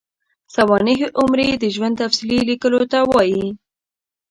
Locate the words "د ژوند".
1.57-1.95